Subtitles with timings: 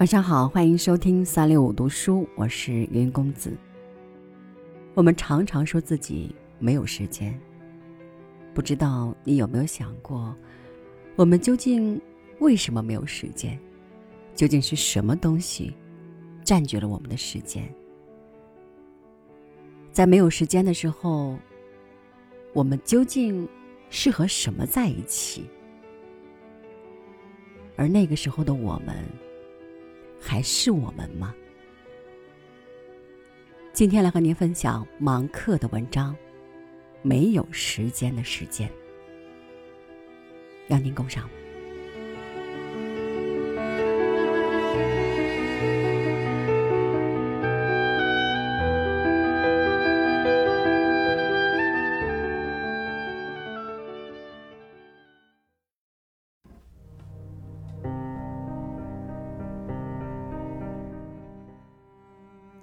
[0.00, 3.54] 晚上好，欢迎收听三六五读书，我是云公子。
[4.94, 7.38] 我们常常说自己没有时间，
[8.54, 10.34] 不知道你有没有想过，
[11.16, 12.00] 我们究竟
[12.38, 13.60] 为什么没有时间？
[14.34, 15.76] 究竟是什么东西
[16.42, 17.70] 占据了我们的时间？
[19.92, 21.38] 在没有时间的时候，
[22.54, 23.46] 我们究竟
[23.90, 25.44] 是和什么在一起？
[27.76, 28.96] 而那个时候的我们。
[30.20, 31.34] 还是我们吗？
[33.72, 36.14] 今天来和您分享芒克的文章，
[37.02, 38.68] 《没有时间的时间》，
[40.68, 41.30] 让您共赏。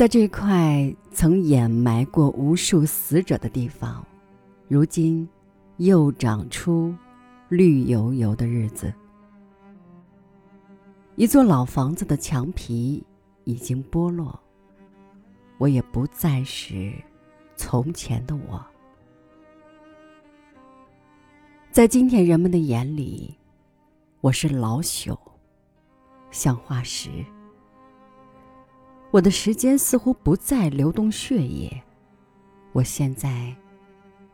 [0.00, 4.02] 在这块曾掩埋过无数死者的地方，
[4.66, 5.28] 如今
[5.76, 6.94] 又长出
[7.50, 8.90] 绿油油的日子。
[11.16, 13.04] 一座老房子的墙皮
[13.44, 14.40] 已经剥落，
[15.58, 16.94] 我也不再是
[17.54, 18.64] 从前的我。
[21.70, 23.36] 在今天人们的眼里，
[24.22, 25.14] 我是老朽，
[26.30, 27.10] 像化石。
[29.10, 31.82] 我的时间似乎不再流动血液，
[32.72, 33.52] 我现在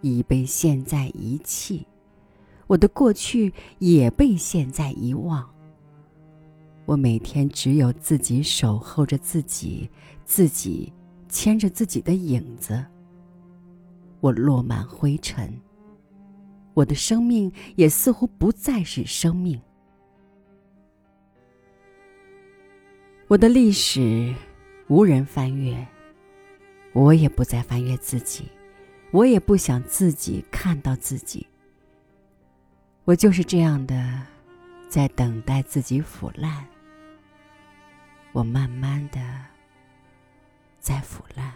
[0.00, 1.86] 已被现在遗弃，
[2.66, 5.48] 我的过去也被现在遗忘。
[6.86, 9.88] 我每天只有自己守候着自己，
[10.24, 10.92] 自己
[11.28, 12.84] 牵着自己的影子。
[14.20, 15.56] 我落满灰尘，
[16.74, 19.60] 我的生命也似乎不再是生命。
[23.28, 24.34] 我的历史。
[24.88, 25.86] 无人翻阅，
[26.92, 28.50] 我也不再翻阅自己，
[29.12, 31.46] 我也不想自己看到自己。
[33.04, 34.22] 我就是这样的，
[34.88, 36.66] 在等待自己腐烂。
[38.32, 39.20] 我慢慢的
[40.80, 41.52] 在腐烂。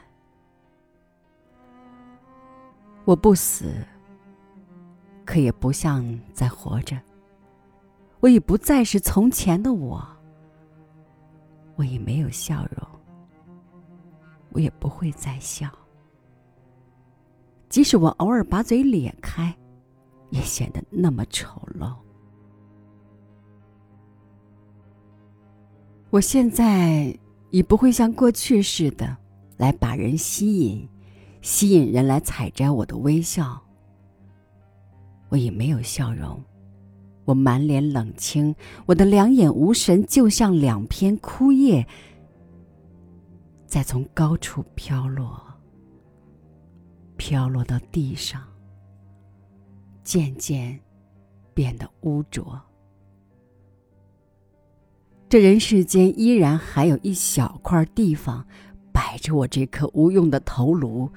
[3.04, 3.86] 我不死，
[5.26, 6.98] 可也不像在活着。
[8.20, 10.06] 我已不再是从前的我。
[11.76, 12.97] 我已没有笑容。
[14.50, 15.68] 我也不会再笑，
[17.68, 19.54] 即使我偶尔把嘴咧开，
[20.30, 21.92] 也显得那么丑陋。
[26.10, 27.14] 我现在
[27.50, 29.14] 已不会像过去似的
[29.58, 30.88] 来把人吸引，
[31.42, 33.60] 吸引人来采摘我的微笑。
[35.28, 36.42] 我已没有笑容，
[37.26, 41.86] 我满脸冷清，我的两眼无神，就像两片枯叶。
[43.68, 45.38] 再从高处飘落，
[47.18, 48.42] 飘落到地上，
[50.02, 50.80] 渐渐
[51.52, 52.58] 变得污浊。
[55.28, 58.46] 这人世间依然还有一小块地方
[58.90, 61.10] 摆着我这颗无用的头颅，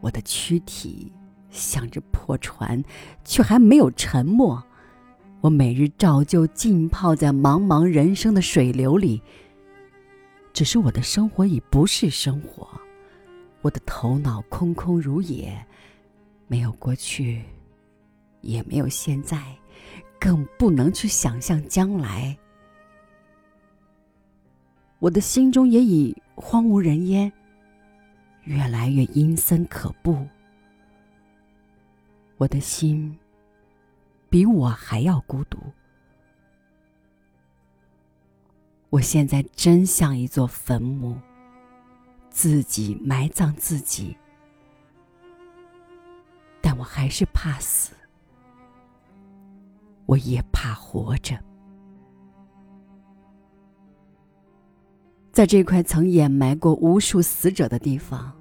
[0.00, 1.12] 我的躯体
[1.50, 2.82] 像只破船，
[3.22, 4.64] 却还没有沉没。
[5.42, 9.22] 我每日照旧浸泡在茫茫人生的水流里。
[10.56, 12.66] 只是我的生活已不是生活，
[13.60, 15.54] 我的头脑空空如也，
[16.46, 17.42] 没有过去，
[18.40, 19.54] 也没有现在，
[20.18, 22.34] 更不能去想象将来。
[24.98, 27.30] 我的心中也已荒无人烟，
[28.44, 30.26] 越来越阴森可怖。
[32.38, 33.14] 我的心
[34.30, 35.58] 比我还要孤独。
[38.88, 41.16] 我现在真像一座坟墓，
[42.30, 44.16] 自己埋葬自己，
[46.62, 47.92] 但我还是怕死，
[50.06, 51.36] 我也怕活着。
[55.32, 58.32] 在这块曾掩埋过无数死者的地方，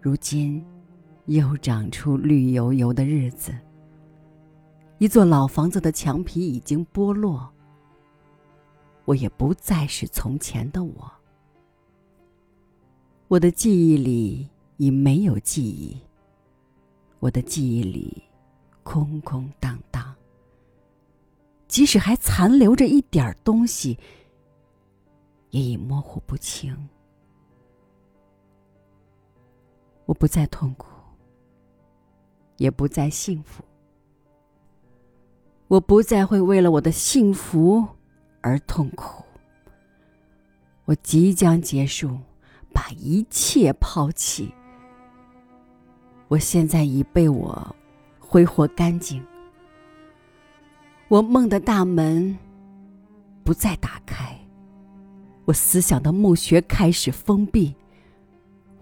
[0.00, 0.64] 如今
[1.24, 3.52] 又长出绿油油的日子。
[4.98, 7.52] 一座老房子的墙皮已经剥落。
[9.08, 11.10] 我也不再是从前的我，
[13.26, 14.46] 我的记忆里
[14.76, 15.98] 已没有记忆，
[17.18, 18.22] 我的记忆里
[18.82, 20.14] 空空荡荡。
[21.68, 23.98] 即使还残留着一点东西，
[25.48, 26.76] 也已模糊不清。
[30.04, 30.86] 我不再痛苦，
[32.58, 33.64] 也不再幸福，
[35.66, 37.88] 我不再会为了我的幸福。
[38.48, 39.22] 而痛苦，
[40.86, 42.18] 我即将结束，
[42.72, 44.54] 把一切抛弃。
[46.28, 47.76] 我现在已被我
[48.18, 49.22] 挥霍干净，
[51.08, 52.38] 我梦的大门
[53.44, 54.34] 不再打开，
[55.44, 57.74] 我思想的墓穴开始封闭。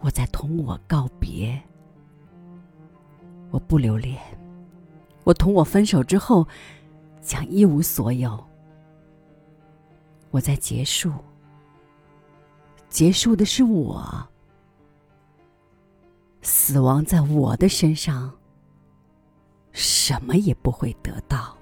[0.00, 1.60] 我在同我告别，
[3.50, 4.16] 我不留恋。
[5.24, 6.46] 我同我分手之后，
[7.20, 8.46] 将一无所有。
[10.30, 11.12] 我在结束，
[12.88, 14.28] 结束的是我，
[16.42, 18.32] 死亡在我的身上，
[19.72, 21.55] 什么也不会得到。